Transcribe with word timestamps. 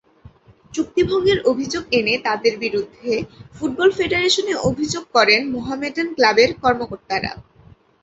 চুক্তিভঙ্গের 0.73 1.39
অভিযোগ 1.45 1.83
এনে 1.91 2.13
তাঁদের 2.25 2.53
বিরুদ্ধে 2.57 3.11
ফুটবল 3.55 3.89
ফেডারেশনে 3.97 4.53
অভিযোগ 4.69 5.03
করেন 5.15 5.41
মোহামেডান 5.53 6.07
ক্লাবের 6.15 6.51
কর্মকর্তারা। 6.63 7.31